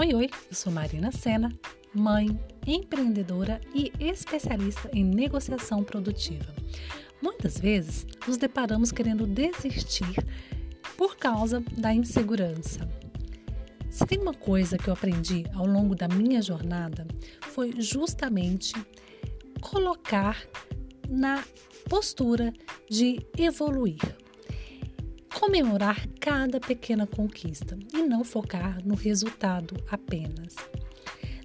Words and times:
Oi, 0.00 0.14
oi, 0.14 0.30
eu 0.48 0.56
sou 0.56 0.72
Marina 0.72 1.12
Sena, 1.12 1.52
mãe, 1.94 2.26
empreendedora 2.66 3.60
e 3.74 3.92
especialista 4.00 4.88
em 4.94 5.04
negociação 5.04 5.84
produtiva. 5.84 6.54
Muitas 7.20 7.58
vezes 7.58 8.06
nos 8.26 8.38
deparamos 8.38 8.90
querendo 8.90 9.26
desistir 9.26 10.24
por 10.96 11.18
causa 11.18 11.62
da 11.76 11.92
insegurança. 11.92 12.88
Se 13.90 14.06
tem 14.06 14.18
uma 14.18 14.32
coisa 14.32 14.78
que 14.78 14.88
eu 14.88 14.94
aprendi 14.94 15.44
ao 15.54 15.66
longo 15.66 15.94
da 15.94 16.08
minha 16.08 16.40
jornada 16.40 17.06
foi 17.50 17.74
justamente 17.78 18.72
colocar 19.60 20.42
na 21.10 21.44
postura 21.90 22.54
de 22.88 23.20
evoluir 23.36 24.00
comemorar 25.40 26.06
cada 26.20 26.60
pequena 26.60 27.06
conquista 27.06 27.78
e 27.94 28.02
não 28.02 28.22
focar 28.22 28.78
no 28.84 28.94
resultado 28.94 29.74
apenas. 29.90 30.54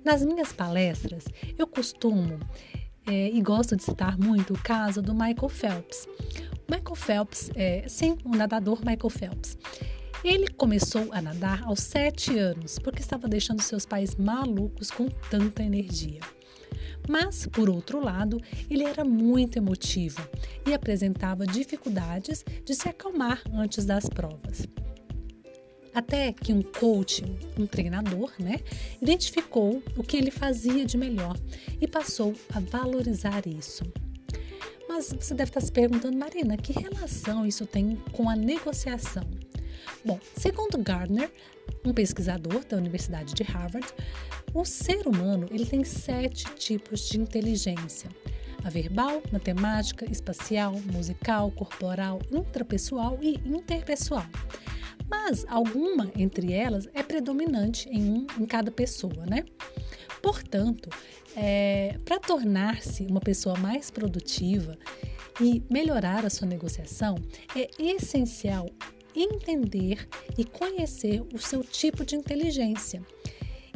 Nas 0.04 0.22
minhas 0.22 0.52
palestras, 0.52 1.24
eu 1.58 1.66
costumo 1.66 2.38
é, 3.08 3.30
e 3.30 3.42
gosto 3.42 3.74
de 3.74 3.84
citar 3.84 4.18
muito 4.20 4.54
o 4.54 4.62
caso 4.62 5.02
do 5.02 5.14
Michael 5.14 5.48
Phelps. 5.48 6.10
Michael 6.70 6.96
Phelps, 6.96 7.50
é, 7.56 7.88
sim, 7.88 8.18
o 8.26 8.36
nadador 8.36 8.80
Michael 8.80 9.10
Phelps. 9.10 9.58
Ele 10.26 10.50
começou 10.50 11.14
a 11.14 11.22
nadar 11.22 11.64
aos 11.64 11.80
sete 11.80 12.38
anos 12.38 12.78
porque 12.78 13.00
estava 13.00 13.30
deixando 13.30 13.62
seus 13.62 13.86
pais 13.86 14.16
malucos 14.16 14.92
com 14.92 15.08
tanta 15.30 15.64
energia. 15.64 16.20
Mas, 17.08 17.48
por 17.48 17.70
outro 17.70 18.04
lado, 18.04 18.42
ele 18.70 18.84
era 18.84 19.04
muito 19.06 19.58
emotivo 19.58 20.22
e 20.68 20.74
apresentava 20.74 21.46
dificuldades 21.46 22.44
de 22.64 22.74
se 22.74 22.90
acalmar 22.90 23.42
antes 23.54 23.86
das 23.86 24.08
provas. 24.08 24.68
Até 25.94 26.34
que 26.34 26.52
um 26.52 26.62
coach, 26.62 27.24
um 27.58 27.66
treinador, 27.66 28.34
né, 28.38 28.60
identificou 29.02 29.82
o 29.96 30.04
que 30.04 30.18
ele 30.18 30.30
fazia 30.30 30.86
de 30.86 30.98
melhor 30.98 31.38
e 31.80 31.88
passou 31.88 32.34
a 32.54 32.60
valorizar 32.60 33.48
isso. 33.48 33.84
Mas 34.90 35.14
você 35.14 35.34
deve 35.34 35.50
estar 35.50 35.62
se 35.62 35.72
perguntando, 35.72 36.18
Marina, 36.18 36.58
que 36.58 36.74
relação 36.74 37.46
isso 37.46 37.66
tem 37.66 37.96
com 38.12 38.30
a 38.30 38.36
negociação? 38.36 39.24
Bom, 40.04 40.20
segundo 40.36 40.78
Gardner, 40.78 41.32
um 41.86 41.94
pesquisador 41.94 42.64
da 42.66 42.78
Universidade 42.78 43.34
de 43.34 43.44
Harvard, 43.44 43.88
o 44.54 44.64
ser 44.64 45.08
humano 45.08 45.48
ele 45.52 45.66
tem 45.66 45.84
sete 45.84 46.46
tipos 46.56 47.10
de 47.10 47.20
inteligência: 47.20 48.10
a 48.64 48.70
verbal, 48.70 49.22
matemática, 49.32 50.10
espacial, 50.10 50.74
musical, 50.92 51.52
corporal, 51.52 52.20
intrapessoal 52.32 53.18
e 53.22 53.36
interpessoal. 53.46 54.26
Mas 55.10 55.46
alguma 55.48 56.12
entre 56.16 56.52
elas 56.52 56.88
é 56.94 57.04
predominante 57.04 57.88
em 57.90 58.10
um 58.10 58.28
em 58.40 58.46
cada 58.46 58.72
pessoa, 58.72 59.26
né? 59.26 59.46
Portanto, 60.22 60.90
é, 61.36 62.00
para 62.04 62.20
tornar-se 62.20 63.06
uma 63.06 63.20
pessoa 63.20 63.58
mais 63.58 63.92
produtiva 63.92 64.76
e 65.40 65.62
melhorar 65.70 66.26
a 66.26 66.30
sua 66.30 66.48
negociação, 66.48 67.16
é 67.56 67.70
essencial 67.78 68.70
entender 69.22 70.08
e 70.38 70.44
conhecer 70.44 71.22
o 71.34 71.38
seu 71.38 71.64
tipo 71.64 72.06
de 72.06 72.16
inteligência 72.16 73.02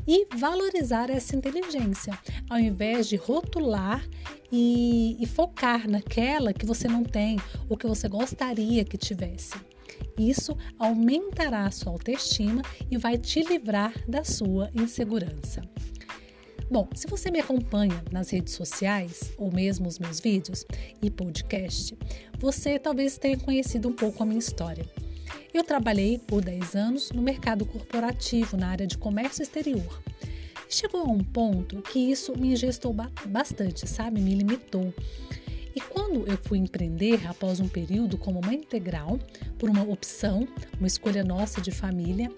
e 0.07 0.25
valorizar 0.35 1.09
essa 1.09 1.35
inteligência, 1.35 2.17
ao 2.49 2.59
invés 2.59 3.07
de 3.07 3.15
rotular 3.15 4.03
e, 4.51 5.15
e, 5.19 5.25
focar 5.27 5.87
naquela 5.87 6.51
que 6.51 6.65
você 6.65 6.87
não 6.87 7.03
tem 7.03 7.37
ou 7.69 7.77
que 7.77 7.85
você 7.85 8.07
gostaria 8.07 8.83
que 8.83 8.97
tivesse. 8.97 9.53
Isso 10.17 10.57
aumentará 10.77 11.65
a 11.65 11.71
sua 11.71 11.91
autoestima 11.91 12.63
e 12.89 12.97
vai 12.97 13.17
te 13.17 13.41
livrar 13.41 13.93
da 14.07 14.23
sua 14.23 14.71
insegurança. 14.73 15.61
Bom, 16.71 16.87
se 16.93 17.07
você 17.07 17.31
me 17.31 17.39
acompanha 17.39 18.03
nas 18.11 18.29
redes 18.29 18.53
sociais 18.53 19.31
ou 19.37 19.51
mesmo 19.51 19.87
os 19.87 19.97
meus 19.97 20.19
vídeos 20.19 20.65
e 21.01 21.09
podcast, 21.09 21.97
você 22.39 22.77
talvez 22.77 23.17
tenha 23.17 23.37
conhecido 23.37 23.87
um 23.87 23.93
pouco 23.93 24.21
a 24.21 24.25
minha 24.25 24.39
história. 24.39 24.85
Eu 25.59 25.63
trabalhei 25.65 26.17
por 26.17 26.41
10 26.41 26.73
anos 26.73 27.11
no 27.11 27.21
mercado 27.21 27.65
corporativo 27.65 28.55
na 28.55 28.69
área 28.69 28.87
de 28.87 28.97
comércio 28.97 29.43
exterior. 29.43 30.01
Chegou 30.69 31.01
a 31.01 31.11
um 31.11 31.21
ponto 31.21 31.81
que 31.81 31.99
isso 31.99 32.31
me 32.39 32.53
ingestou 32.53 32.95
bastante, 33.25 33.85
sabe? 33.85 34.21
Me 34.21 34.33
limitou. 34.35 34.93
E 35.75 35.81
quando 35.81 36.25
eu 36.25 36.37
fui 36.37 36.59
empreender 36.59 37.27
após 37.27 37.59
um 37.59 37.67
período 37.67 38.17
como 38.17 38.39
uma 38.39 38.53
integral, 38.53 39.19
por 39.57 39.69
uma 39.69 39.83
opção, 39.83 40.47
uma 40.77 40.87
escolha 40.87 41.25
nossa 41.25 41.59
de 41.59 41.71
família, 41.71 42.31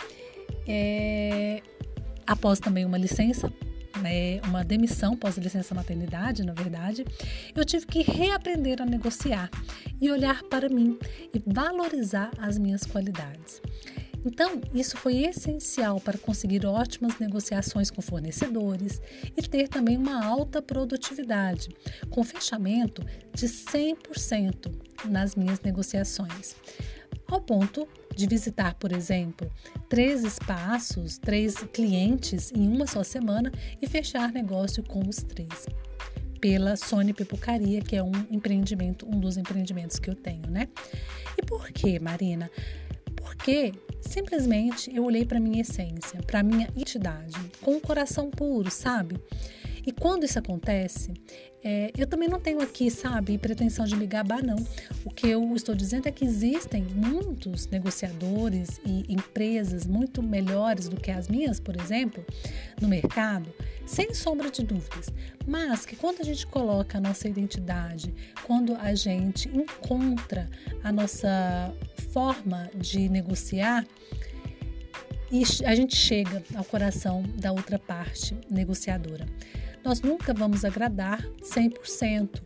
é, 0.67 1.61
após 2.25 2.59
também 2.59 2.85
uma 2.85 2.97
licença 2.97 3.53
né, 3.99 4.39
uma 4.47 4.63
demissão 4.63 5.15
pós-licença 5.15 5.73
maternidade, 5.75 6.45
na 6.45 6.53
verdade, 6.53 7.05
eu 7.55 7.65
tive 7.65 7.85
que 7.85 8.01
reaprender 8.01 8.81
a 8.81 8.85
negociar 8.85 9.49
e 9.99 10.09
olhar 10.11 10.43
para 10.43 10.69
mim 10.69 10.97
e 11.33 11.41
valorizar 11.45 12.31
as 12.37 12.57
minhas 12.57 12.85
qualidades. 12.85 13.61
Então, 14.23 14.61
isso 14.73 14.97
foi 14.97 15.23
essencial 15.23 15.99
para 15.99 16.17
conseguir 16.17 16.65
ótimas 16.65 17.17
negociações 17.17 17.89
com 17.89 18.01
fornecedores 18.03 19.01
e 19.35 19.41
ter 19.41 19.67
também 19.67 19.97
uma 19.97 20.23
alta 20.23 20.61
produtividade, 20.61 21.69
com 22.09 22.23
fechamento 22.23 23.03
de 23.33 23.47
100% 23.47 24.71
nas 25.05 25.35
minhas 25.35 25.59
negociações 25.61 26.55
ao 27.31 27.41
ponto 27.41 27.87
de 28.15 28.27
visitar, 28.27 28.75
por 28.75 28.91
exemplo, 28.91 29.51
três 29.89 30.23
espaços, 30.23 31.17
três 31.17 31.55
clientes 31.73 32.51
em 32.55 32.67
uma 32.67 32.85
só 32.85 33.03
semana 33.03 33.51
e 33.81 33.87
fechar 33.87 34.31
negócio 34.31 34.83
com 34.83 35.01
os 35.07 35.17
três. 35.17 35.67
Pela 36.39 36.75
Sony 36.75 37.13
Pipocaria, 37.13 37.81
que 37.81 37.95
é 37.95 38.03
um 38.03 38.11
empreendimento, 38.31 39.05
um 39.07 39.19
dos 39.19 39.37
empreendimentos 39.37 39.99
que 39.99 40.09
eu 40.09 40.15
tenho, 40.15 40.49
né? 40.49 40.67
E 41.37 41.45
por 41.45 41.71
que, 41.71 41.99
Marina? 41.99 42.49
Porque 43.15 43.71
simplesmente 44.01 44.93
eu 44.93 45.03
olhei 45.03 45.23
para 45.23 45.39
minha 45.39 45.61
essência, 45.61 46.19
para 46.25 46.41
minha 46.41 46.67
identidade, 46.75 47.37
com 47.61 47.75
o 47.75 47.81
coração 47.81 48.31
puro, 48.31 48.71
sabe? 48.71 49.19
E 49.85 49.91
quando 49.91 50.23
isso 50.23 50.37
acontece, 50.37 51.11
é, 51.63 51.91
eu 51.97 52.07
também 52.07 52.27
não 52.27 52.39
tenho 52.39 52.61
aqui, 52.61 52.89
sabe, 52.89 53.37
pretensão 53.37 53.85
de 53.85 53.95
me 53.95 54.07
gabar, 54.07 54.43
não. 54.43 54.57
O 55.05 55.11
que 55.11 55.27
eu 55.27 55.55
estou 55.55 55.75
dizendo 55.75 56.07
é 56.07 56.11
que 56.11 56.25
existem 56.25 56.83
muitos 56.83 57.67
negociadores 57.67 58.79
e 58.85 59.05
empresas 59.11 59.85
muito 59.85 60.23
melhores 60.23 60.87
do 60.87 60.95
que 60.95 61.11
as 61.11 61.27
minhas, 61.27 61.59
por 61.59 61.79
exemplo, 61.79 62.25
no 62.79 62.87
mercado, 62.87 63.53
sem 63.85 64.13
sombra 64.13 64.49
de 64.49 64.63
dúvidas. 64.63 65.09
Mas 65.47 65.85
que 65.85 65.95
quando 65.95 66.21
a 66.21 66.23
gente 66.23 66.47
coloca 66.47 66.97
a 66.97 67.01
nossa 67.01 67.27
identidade, 67.27 68.13
quando 68.43 68.75
a 68.75 68.95
gente 68.95 69.49
encontra 69.49 70.49
a 70.83 70.91
nossa 70.91 71.73
forma 72.11 72.69
de 72.75 73.07
negociar, 73.07 73.85
e 75.31 75.43
a 75.65 75.73
gente 75.73 75.95
chega 75.95 76.43
ao 76.55 76.65
coração 76.65 77.23
da 77.37 77.53
outra 77.53 77.79
parte 77.79 78.35
negociadora. 78.49 79.25
Nós 79.83 80.01
nunca 80.01 80.33
vamos 80.33 80.63
agradar 80.63 81.21
100% 81.41 82.41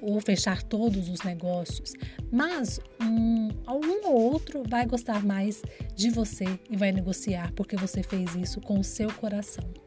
ou 0.00 0.20
fechar 0.20 0.62
todos 0.62 1.08
os 1.08 1.22
negócios, 1.22 1.94
mas 2.30 2.80
um, 3.00 3.48
um 3.68 4.06
ou 4.08 4.32
outro 4.32 4.62
vai 4.68 4.84
gostar 4.86 5.24
mais 5.24 5.62
de 5.94 6.10
você 6.10 6.44
e 6.68 6.76
vai 6.76 6.92
negociar 6.92 7.52
porque 7.52 7.76
você 7.76 8.02
fez 8.02 8.34
isso 8.34 8.60
com 8.60 8.78
o 8.78 8.84
seu 8.84 9.12
coração. 9.12 9.85